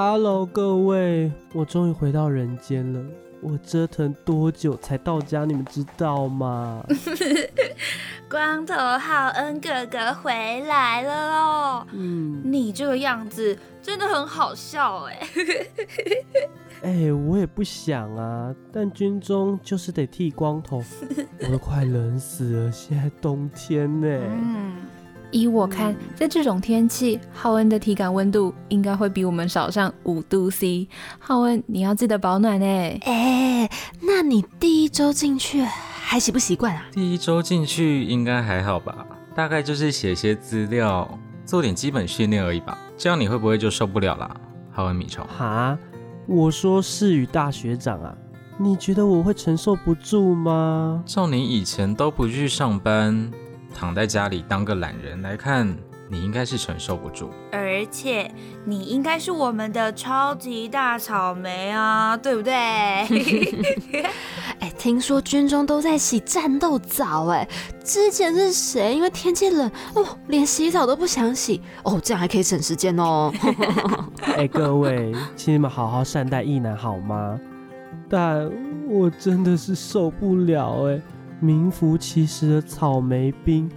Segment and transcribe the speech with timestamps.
[0.00, 3.04] Hello，各位，我终于回到人间了。
[3.40, 5.44] 我折腾多久才到家？
[5.44, 6.86] 你们知道吗？
[8.30, 11.86] 光头浩恩哥哥回来了哦！
[11.90, 15.28] 嗯，你这个样子真的很好笑哎。
[16.82, 20.80] 哎，我也不想啊，但军中就是得剃光头，
[21.40, 22.70] 我都快冷死了。
[22.70, 24.06] 现在冬天呢。
[24.08, 24.67] 嗯。
[25.30, 30.88] 依我看，在这种天气，浩恩的体感温度应该会比我们少上五度 C。
[31.18, 32.98] 浩恩，你要记得保暖哎。
[33.04, 36.86] 哎，那你第一周进去还习不习惯啊？
[36.92, 42.78] 第一周进去应该还好吧，大概就是写些资料，做点基本训练而已吧。
[42.96, 44.34] 这样你会不会就受不了啦？
[44.70, 45.26] 浩恩米虫。
[45.26, 45.78] 哈，
[46.26, 48.16] 我说是与大学长啊，
[48.56, 51.02] 你觉得我会承受不住吗？
[51.04, 53.30] 照你以前都不去上班。
[53.74, 55.76] 躺在家里当个懒人来看，
[56.08, 57.30] 你应该是承受不住。
[57.52, 58.30] 而且
[58.64, 62.52] 你应该是我们的超级大草莓啊，对不对？
[64.60, 67.46] 哎，听说军中都在洗战斗澡，哎，
[67.84, 68.92] 之前是谁？
[68.94, 73.32] 因为天气冷哦，连洗澡都不想洗哦，这样还可以省时间哦。
[74.36, 77.38] 哎，各位，请你们好好善待义男好吗？
[78.10, 78.50] 但
[78.88, 81.00] 我真的是受不了，哎。
[81.40, 83.70] 名副其实的草莓冰，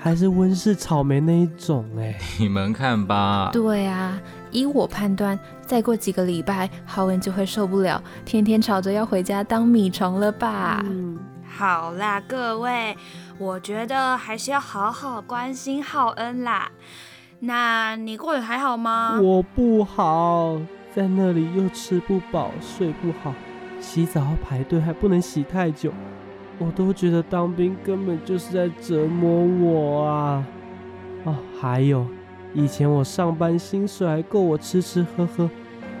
[0.00, 2.16] 还是温室草莓那一种哎？
[2.38, 3.50] 你们看吧。
[3.52, 10.80] 对啊，依我判断，再过几个礼拜，浩文就会受不了，天天吵着要回家当米虫了吧？
[10.84, 12.96] 嗯，好啦，各位，
[13.38, 16.70] 我觉得还是要好好关心浩恩啦。
[17.40, 19.20] 那你过得还好吗？
[19.20, 20.56] 我不好，
[20.94, 23.34] 在那里又吃不饱，睡不好，
[23.80, 25.92] 洗澡要排队，还不能洗太久。
[26.58, 30.46] 我都觉得当兵根本就是在折磨我啊！
[31.24, 32.04] 哦，还有，
[32.52, 35.48] 以前我上班薪水还够我吃吃喝喝，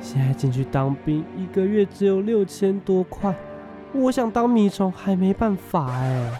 [0.00, 3.34] 现在进去当兵，一个月只有六千多块，
[3.92, 6.32] 我想当米虫还没办法哎。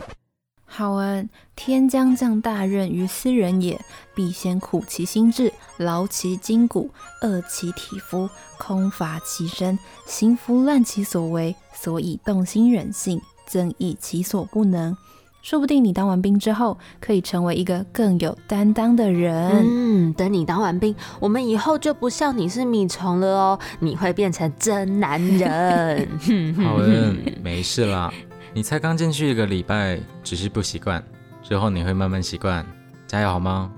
[0.70, 3.80] 好恩，天将降大任于斯人也，
[4.14, 6.90] 必先苦其心志，劳其筋骨，
[7.22, 8.28] 饿其体肤，
[8.58, 13.20] 空乏其身，行拂乱其所为，所以动心忍性。
[13.48, 14.94] 增益其所不能，
[15.40, 19.64] 说不定你当完兵之后，可以成为一个更有担当的人。
[19.64, 26.06] 嗯，等你当完兵，我们以后就不笑你是米虫了哦，你会变成真男人。
[26.62, 28.12] 好的，没事啦，
[28.52, 31.02] 你才刚进去一个礼拜，只是不习惯，
[31.42, 32.64] 之后你会慢慢习惯，
[33.06, 33.70] 加油好吗？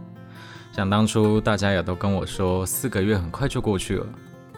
[0.72, 4.06] 想当初大家也都跟我说，四个月很快就过去了。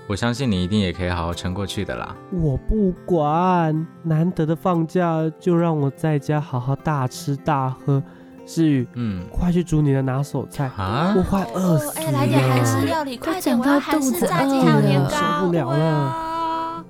[0.09, 2.15] 我相信你一定也可以好好撑过去的啦。
[2.33, 8.03] 我不管，难得的放假就让我在家好好大吃大喝。
[8.45, 11.15] 思雨，嗯，快去煮你的拿手菜啊！
[11.17, 12.07] 我快饿死了。
[12.07, 15.41] 哎，来点韩式料理，快点，我要韩式炸鸡还有年糕。
[15.41, 16.85] 受不了了。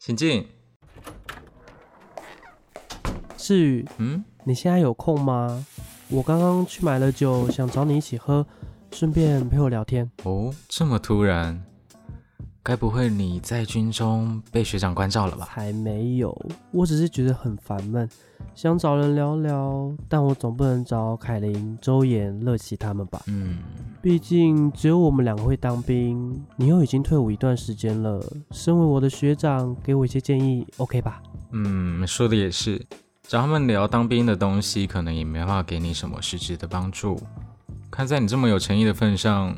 [0.00, 0.46] 请进。
[3.36, 4.24] 思雨，嗯。
[4.44, 5.64] 你现在有空吗？
[6.08, 8.44] 我刚刚去买了酒，想找你一起喝，
[8.90, 10.10] 顺便陪我聊天。
[10.24, 11.62] 哦，这么突然，
[12.60, 15.46] 该不会你在军中被学长关照了吧？
[15.48, 16.36] 还没有，
[16.72, 18.08] 我只是觉得很烦闷，
[18.52, 19.92] 想找人聊聊。
[20.08, 23.22] 但我总不能找凯琳、周岩、乐琪他们吧？
[23.28, 23.58] 嗯，
[24.02, 28.20] 毕竟只有我们两个会当兵，你又已经退伍一段时间了，
[28.50, 31.22] 身为我的学长，给我一些建议，OK 吧？
[31.52, 32.84] 嗯，说的也是。
[33.28, 37.18] 找他们聊当兵的东西，可能也没办法给你什么实质的帮助。
[37.90, 39.56] 看在你这么有诚意的份上，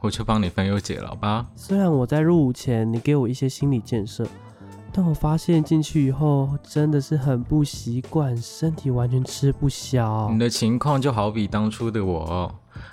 [0.00, 1.46] 我就帮你分忧解劳吧。
[1.56, 4.26] 虽然我在入伍前你给我一些心理建设，
[4.96, 10.30] 但我发现进去以后真的是很不习惯，身体完全吃不消。
[10.32, 12.50] 你的情况就好比当初的我。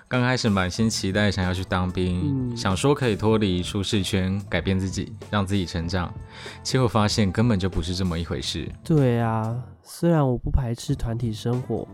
[0.10, 6.14] 刚开始满心期待想要去当兵，想说可以脱离舒适圈，改变自己，让自己成长，
[6.62, 8.70] 结果发现根本就不是这么一回事。
[8.84, 11.88] 对啊，虽然我不排斥团体生活，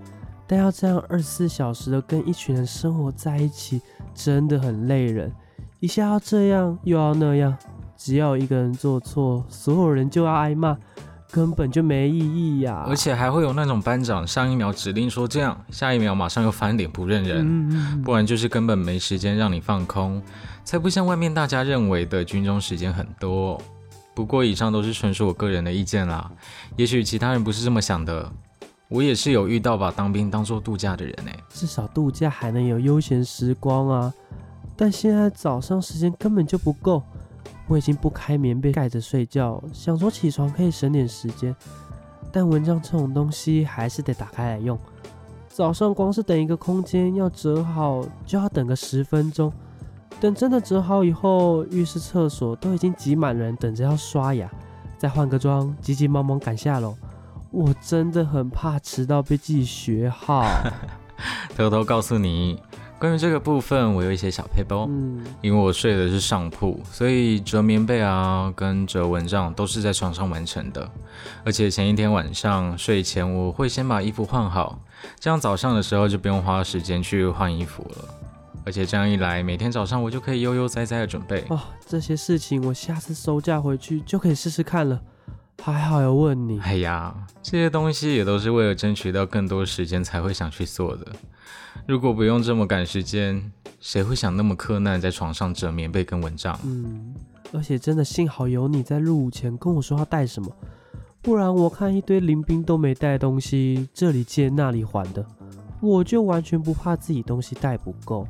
[0.48, 3.80] 但要这样二十四小时的跟一群人生活在一起，
[4.16, 5.32] 真的很累人。
[5.80, 7.56] 一下要这样，又要那样，
[8.00, 10.76] 只要一个人做错，所有人就要挨骂。
[11.32, 12.84] 根本就没意义呀！
[12.88, 20.20] 而且还会有那种班长上一秒指令说这样，下一秒马上又翻脸不认人，不然就是根本没时间让你放空，
[20.64, 23.62] 才不像外面大家认为的军中时间很多。
[24.16, 26.32] 不过以上都是纯属我个人的意见啦，
[26.78, 28.28] 也许其他人不是这么想的。
[28.88, 34.12] 我也是有遇到把当兵当做度假的人哎，至少度假还能有悠闲时光啊，
[34.76, 37.04] 但现在早上时间根本就不够。
[37.70, 41.56] 我已经不开棉被盖着睡觉，想说起床可以省点时间，
[42.32, 44.78] 但蚊帐这种东西还是得打开来用。
[45.48, 49.54] 早上光是等一个空间要折好，就要等个十分钟。
[50.20, 54.50] 等真的折好以后，浴室、厕所都已经挤满人，等着要刷牙，
[54.98, 56.96] 再换个妆，急急忙忙赶下楼。
[57.52, 60.44] 我真的很怕迟到被记学号。
[61.56, 62.62] 偷偷告诉你。
[63.00, 64.86] 关于这个部分，我有一些小配包。
[64.90, 70.88] 嗯，因为我睡的是上铺，所以折棉被啊跟折蚊帐都是在床上完成的。
[71.46, 74.78] 而且前一天晚上睡前，我会先把衣服换好，
[75.18, 78.06] 这样早上的时候就不用花时间去换衣服了。
[78.66, 81.46] 而且这样一来，每天早上我就可以悠悠哉哉的准备。
[81.48, 81.58] 哦，
[81.88, 85.00] 这些事情我下次收假回去就可以试试看了。
[85.72, 86.60] 还好要问你。
[86.60, 91.08] 哎呀，这些东西也都是为了争取到更多时间才会想去做的。
[91.88, 96.60] 如果不用这么赶时间，谁会想那么苛难在床上折棉被跟蚊帐？
[96.64, 97.16] 嗯，
[97.54, 100.52] 而且真的幸好有你在入伍前跟我说要带什么，
[101.22, 105.26] 不然我看一堆临兵都没带东西，这里借那里还的，
[105.80, 108.28] 我就完全不怕自己东西带不够。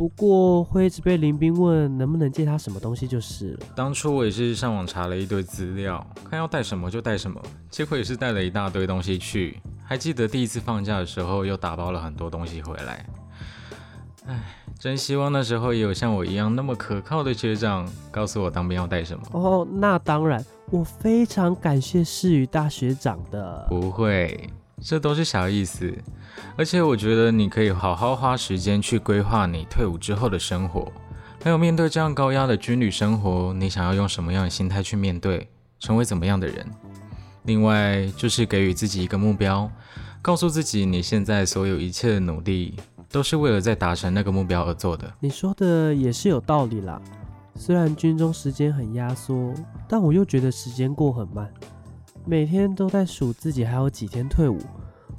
[0.00, 3.66] 不过会一直被林斌问能不能借他什么东西就是了。
[3.76, 7.38] 当初我也是上网查了一堆资料，看要带什么就带什么，
[7.68, 9.60] 结果也是带了一大堆东西去。
[9.84, 13.04] 还记得第一次放假的时候，又打包了很多东西回来。
[14.26, 14.42] 唉，
[14.78, 19.22] 真希望那时候也有像我一样那么可靠的学长，告诉我当兵要带什么。
[19.32, 23.66] 哦，那当然，我非常感谢世宇大学长的。
[23.68, 24.48] 不会。
[24.80, 25.92] 这都是小意思，
[26.56, 30.90] 而且我觉得你可以好好花时间去规划你退伍之后的生活，
[31.44, 35.48] 还有面对这样高压的军旅生活，你想要用什么样的心态去面对，
[35.78, 36.66] 成为怎么样的人？
[37.44, 39.70] 另外就是给予自己一个目标，
[40.22, 42.76] 告诉自己你现在所有一切的努力
[43.10, 45.12] 都是为了在达成那个目标而做的。
[45.20, 47.00] 你说的也是有道理啦，
[47.54, 49.54] 虽然军中时间很压缩，
[49.88, 51.50] 但我又觉得时间过很慢。
[52.24, 54.58] 每天都在数自己还有几天退伍，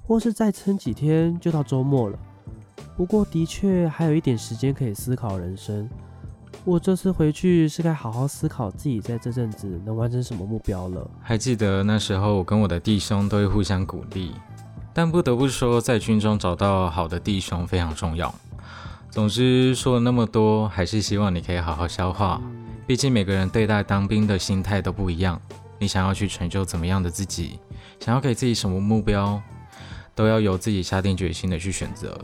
[0.06, 2.18] 或是再撑几天就到周末了。
[2.95, 5.89] 不过的确还有一点时间可以思考人生。
[6.63, 11.09] 我这次回去是该好好思考自己在这阵子能完成什么目标了。
[11.21, 14.31] 还记得那时候我跟我的弟兄都会互相鼓励，
[14.94, 18.33] 但不得不说，在军中找到好的弟兄非常重要。
[19.09, 22.39] 总之说了那么多，还是希望你可以好好消化。
[22.86, 25.42] 毕竟每个人对待当兵的心态都不一样。
[25.81, 27.59] 你想要去成就怎么样的自己，
[27.99, 29.41] 想要给自己什么目标，
[30.13, 32.15] 都要由自己下定决心的去选择。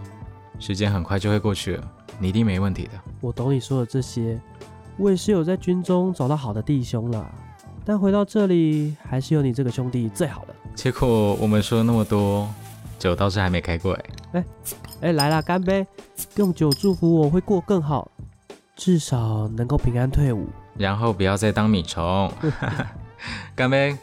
[0.59, 2.91] 时间很快就会过去了，你一定没问题的。
[3.19, 4.39] 我懂你说的这些，
[4.95, 7.27] 我也是有在军中找到好的弟兄啦。
[7.83, 10.53] 但回到这里，还是有你这个兄弟最好的。
[10.75, 12.47] 结果我们说了那么多，
[12.99, 14.05] 酒倒是还没开过哎。
[14.33, 14.45] 哎
[15.01, 15.83] 哎，来啦，干杯！
[16.35, 18.11] 用酒祝福我会过更好，
[18.75, 20.45] 至少能够平安退伍，
[20.77, 22.31] 然后不要再当米虫。
[23.55, 23.97] 干杯！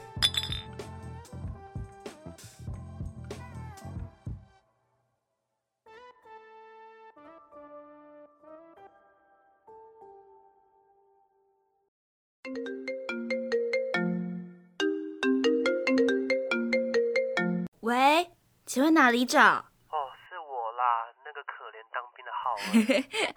[17.81, 18.31] 喂，
[18.65, 19.41] 请问哪里找？
[19.43, 22.57] 哦，是我啦，那个可怜当兵的浩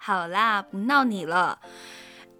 [0.22, 1.60] 好啦，不闹你了。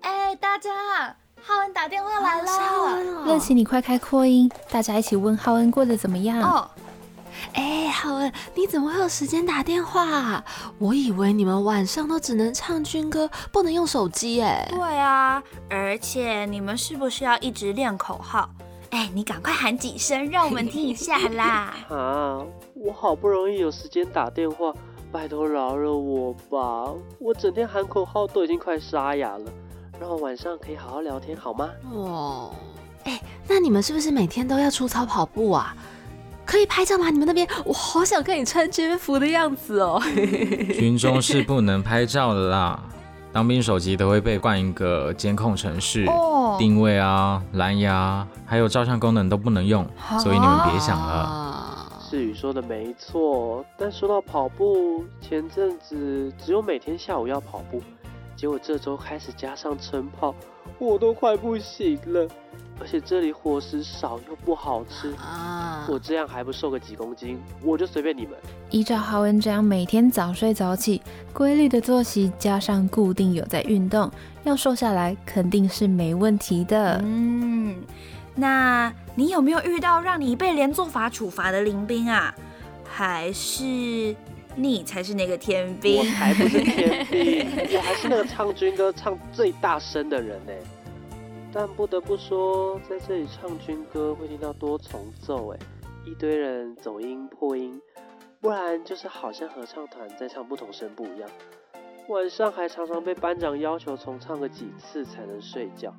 [0.00, 1.17] 哎，大家。
[1.48, 6.42] 浩恩打电话来了，乐琪，你快开扩音，大家一起问浩恩过得怎么样。
[6.42, 6.70] 哦，
[7.54, 10.44] 哎，浩恩，你怎么会有时间打电话？
[10.76, 14.42] 我以为你们晚上都只能唱军歌，不能用手机。
[14.42, 18.50] 哎，对啊，而且你们是不是要一直练口号？
[18.90, 21.74] 哎，你赶快喊几声，让我们听一下啦。
[21.88, 24.70] 啊，我好不容易有时间打电话，
[25.10, 29.50] 拜托饶了我吧，我整天喊口号都已经快沙哑了。
[30.00, 31.68] 让我晚上可以好好聊天，好吗？
[31.92, 32.54] 哦，
[33.04, 35.74] 哎，那你们是不是每天都要出操跑步啊？
[36.46, 37.10] 可以拍照吗？
[37.10, 40.00] 你们那边我好想看你穿军服的样子哦。
[40.72, 42.80] 军中是不能拍照的啦，
[43.32, 46.06] 当兵手机都会被灌一个监控程式，
[46.58, 49.84] 定位啊、蓝牙还有照相功能都不能用，
[50.20, 51.90] 所以你们别想了。
[52.08, 57.82] 世宇说的没错，但说到跑步，前阵子只有每天下午要跑步。
[58.38, 60.32] 结果这周开始加上晨跑，
[60.78, 62.28] 我都快不行了。
[62.80, 65.84] 而且这里伙食少又不好吃啊！
[65.90, 68.38] 我这样还不瘦个几公斤，我就随便你们。
[68.70, 71.02] 依照浩文这样每天早睡早起、
[71.32, 74.08] 规律的作息，加上固定有在运动，
[74.44, 77.00] 要瘦下来肯定是没问题的。
[77.02, 77.74] 嗯，
[78.36, 82.32] 那你有没有遇到让你被连坐法处罚的林兵啊？
[82.88, 84.14] 还是？
[84.60, 87.46] 你才是那个天兵，我才不是天兵，
[87.76, 90.52] 我还是那个唱军歌唱最大声的人呢。
[91.52, 95.58] 但不得不说，在这里唱军歌会听到多重奏，哎，
[96.04, 97.80] 一堆人走音破音，
[98.40, 101.30] 不然就是好像合唱团在唱不同声部一样。
[102.08, 105.94] 晚上还常常被班长要求重唱个几次才能睡觉。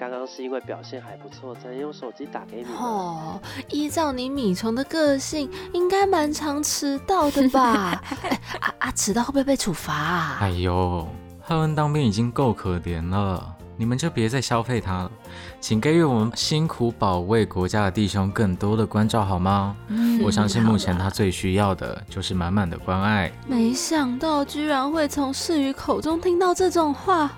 [0.00, 2.68] 刚刚是因为表现还不错，才用手机打给你。
[2.74, 3.38] 哦，
[3.68, 8.02] 依照你米虫的个性，应该蛮常迟到的吧？
[8.60, 10.38] 啊啊，迟到会不会被处罚啊？
[10.40, 11.06] 哎呦，
[11.42, 15.12] 赫恩当兵已经够可怜了，你们就别再消费他了，
[15.60, 19.76] 请给予我们辛苦保卫国家的弟兄更多的关照好吗？
[19.88, 23.30] 嗯，我相信目前他最需要的就是满满的关爱。
[23.46, 27.30] 没想到居然会从世宇口中听到这种话。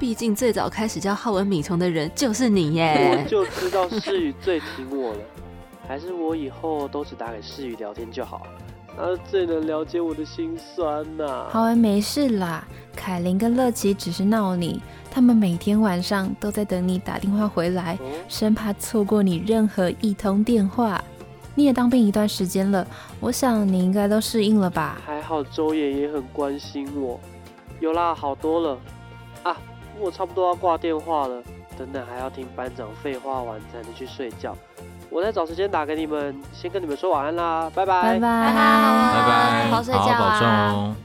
[0.00, 5.18] 毕竟最早开始叫浩文米虫的人就是你耶，我就知道世宇最挺我了，
[5.86, 8.46] 还是我以后都只打给世宇聊天就好，
[8.96, 11.46] 他最能了解我的心酸呐。
[11.50, 12.66] 浩文没事啦，
[12.96, 14.80] 凯琳跟乐琪只是闹你，
[15.10, 20.98] 他们每天晚上都在等你打电话回来，生怕错过你任何一通电话。
[21.54, 22.86] 你也当兵一段时间了，
[23.20, 24.98] 我想你应该都适应了吧？
[25.04, 27.20] 还好周爷也很关心我，
[27.80, 28.78] 有啦，好多了
[29.42, 29.54] 啊。
[30.00, 31.42] 我差不多要挂电话了，
[31.76, 34.56] 等等还要听班长废话完才能去睡觉。
[35.10, 40.96] 我再找时间打给你们，先跟你们说晚安啦，拜拜拜拜拜拜，好好睡觉啊，保重哦。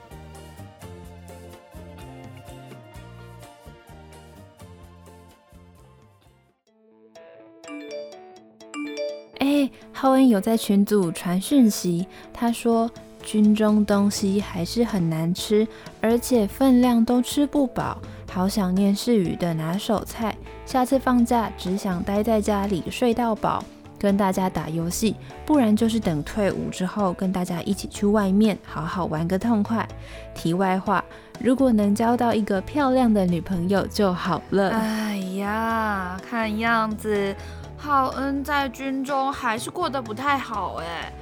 [9.40, 12.90] 哎，浩恩有在群组传讯息，他说
[13.24, 15.68] 军中东西还是很难吃，
[16.00, 17.98] 而且分量都吃不饱。
[18.36, 23.64] 好想念世宇的拿手菜，下次放假只想待在家里睡到饱，
[23.98, 25.16] 跟大家打游戏，
[25.46, 29.88] 不然就是等退伍之后跟大家一起去外面好好玩个痛快。
[30.34, 31.02] 题外话，
[31.40, 34.72] 如果能交到一个漂亮的女朋友就好了。
[34.72, 37.34] 哎呀，看样子
[37.78, 41.14] 浩恩在军中还是过得不太好哎。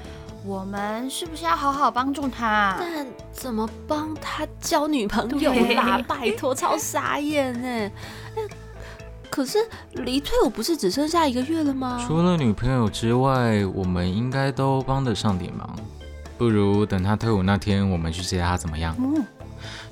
[0.45, 2.75] 我们是不是要好好帮助他？
[2.77, 6.01] 但怎么帮他交女朋友啦？
[6.07, 7.91] 拜托，超傻眼呢！
[9.29, 9.57] 可是
[9.93, 12.03] 离退伍不是只剩下一个月了吗？
[12.05, 15.75] 除了女朋友之外，我们应该都帮得上点忙。
[16.37, 18.93] 不如等他退伍那天，我们去接他怎么样？
[18.99, 19.25] 嗯，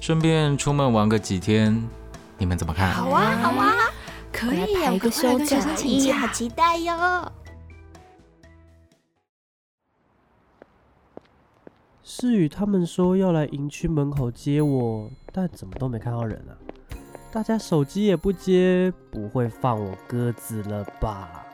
[0.02, 1.82] 顺便出门玩个几天，
[2.38, 2.92] 你们怎么看？
[2.92, 3.74] 好啊，好啊，
[4.34, 7.32] 可以排个休假，好期待哟！
[12.14, 16.52] 世宇他们说要来营区门口接我，但怎么都没看到人啊！
[17.32, 21.46] 大家手机也不接，不会放我鸽子了吧？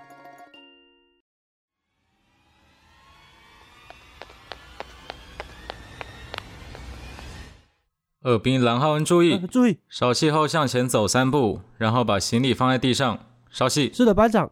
[8.24, 9.78] 二兵蓝浩恩注意，注意！
[9.88, 13.20] 稍息后向前走三步，然后把行李放在地上。
[13.52, 13.94] 稍息。
[13.94, 14.52] 是的，班长。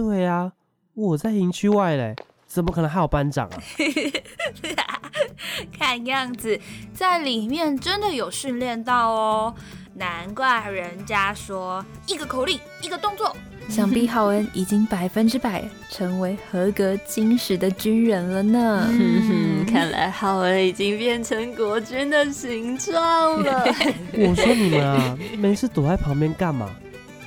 [0.00, 0.52] 对啊，
[0.94, 2.16] 我在营区外嘞，
[2.46, 3.62] 怎么可能还有班长啊？
[5.76, 6.58] 看样子
[6.94, 9.54] 在里面真的有训练到哦，
[9.94, 13.36] 难怪人家说一个口令一个动作。
[13.68, 18.88] 想必浩恩已经百分之百成为合格金石的军人了呢。
[19.70, 23.64] 看来浩恩已经变成国军的形状了。
[24.16, 26.68] 我说你们啊，没事躲在旁边干嘛？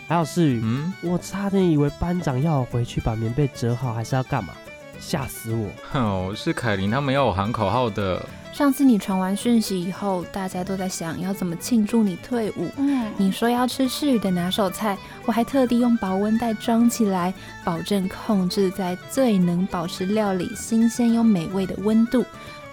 [0.08, 4.54] 还有世宇，嗯，我差点以为班长要我回去把棉被折好，还是要干嘛？
[5.00, 5.70] 吓死我！
[6.00, 8.26] 哦，是凯琳他们要我喊口号的。
[8.54, 12.70] 上次你传完讯息以后，大家都在想要怎么庆祝你退伍。
[12.78, 14.96] 嗯，你说要吃世宇的拿手菜，
[15.26, 17.34] 我还特地用保温袋装起来，
[17.66, 22.24] 保证控制在最能保持料理新鲜又美味的温度。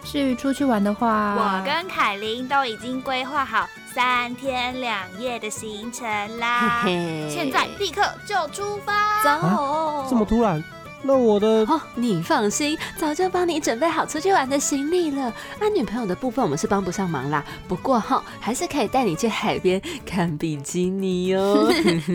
[0.04, 6.06] 至于出去玩的话，我跟凯琳都已经规划好三天两夜的行程
[6.38, 6.85] 啦，
[7.28, 10.06] 现在立刻就出发，走！
[10.09, 10.62] 这么突然？
[11.02, 11.64] 那我的……
[11.64, 15.32] 哦，你放心，早就帮你准备好出去玩的行李了。
[15.59, 21.68] 那女朋友的部分我们是帮不上忙啦，不过哈，还是可以带你去海边看比基尼哦。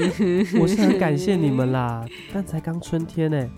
[0.61, 3.49] 我是很感谢你们啦，但才刚春天呢，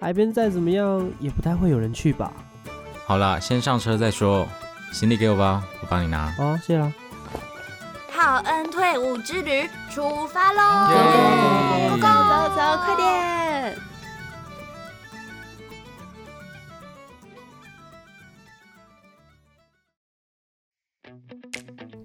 [0.00, 2.30] 海边再怎么样也不太会有人去吧。
[3.06, 4.46] 好了，先上车再说。
[4.92, 6.32] 行李给我吧，我帮你拿。
[6.38, 6.92] 哦，谢了。
[8.18, 10.88] 浩恩退伍之旅出发喽！
[12.00, 13.78] 走走走，快点！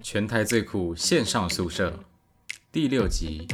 [0.02, 1.98] 全台最酷线上宿舍
[2.70, 3.48] 第六集，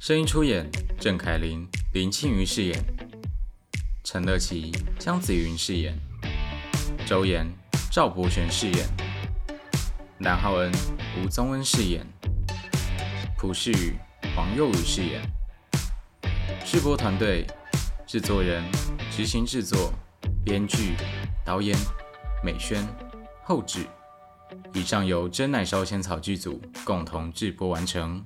[0.00, 0.66] 声音出演：
[0.98, 2.82] 郑凯琳、林庆瑜饰演，
[4.02, 5.94] 陈乐琪、姜子云饰演。
[7.06, 7.46] 周岩、
[7.92, 8.88] 赵博璇饰演，
[10.18, 10.72] 南浩恩、
[11.22, 12.06] 吴宗恩饰演，
[13.36, 13.98] 朴世宇、
[14.34, 15.20] 黄佑如饰演。
[16.64, 17.46] 制播团队：
[18.06, 18.64] 制作人、
[19.10, 19.92] 执行制作、
[20.42, 20.94] 编剧、
[21.44, 21.76] 导演、
[22.42, 22.82] 美宣、
[23.44, 23.86] 后制。
[24.72, 28.24] 以上由真乃烧仙草剧组共同制播完成。